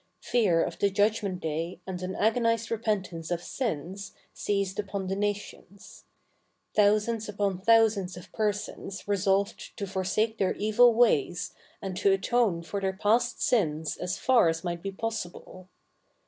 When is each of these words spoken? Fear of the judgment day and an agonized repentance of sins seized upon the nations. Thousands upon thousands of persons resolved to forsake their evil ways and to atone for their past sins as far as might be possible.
Fear 0.23 0.63
of 0.63 0.79
the 0.79 0.89
judgment 0.89 1.41
day 1.41 1.79
and 1.85 2.01
an 2.01 2.15
agonized 2.15 2.71
repentance 2.71 3.29
of 3.29 3.43
sins 3.43 4.13
seized 4.33 4.79
upon 4.79 5.05
the 5.05 5.15
nations. 5.15 6.05
Thousands 6.73 7.29
upon 7.29 7.59
thousands 7.59 8.17
of 8.17 8.31
persons 8.31 9.07
resolved 9.07 9.77
to 9.77 9.85
forsake 9.85 10.39
their 10.39 10.55
evil 10.55 10.95
ways 10.95 11.53
and 11.83 11.95
to 11.97 12.11
atone 12.13 12.63
for 12.63 12.81
their 12.81 12.93
past 12.97 13.43
sins 13.43 13.95
as 13.95 14.17
far 14.17 14.49
as 14.49 14.63
might 14.63 14.81
be 14.81 14.91
possible. 14.91 15.69